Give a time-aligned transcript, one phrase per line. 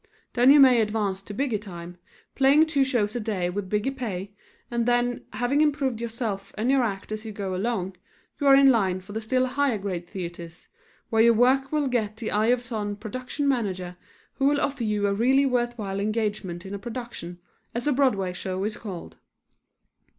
[0.33, 1.99] Then you may advance to bigger time,
[2.33, 4.33] playing two shows a day with bigger pay,
[4.71, 7.97] and then, having improved yourself and your act as you go along,
[8.39, 10.69] you are in line for the still higher grade theatres,
[11.11, 13.95] where your work will get the eye of some production manager
[14.37, 17.37] who will offer you a really worthwhile engagement in a production,
[17.75, 19.17] as a Broadway show is called.